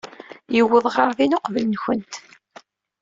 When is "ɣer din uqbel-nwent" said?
0.95-2.13